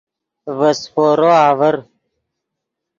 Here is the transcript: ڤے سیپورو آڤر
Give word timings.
ڤے 0.57 0.69
سیپورو 0.81 1.29
آڤر 1.47 1.75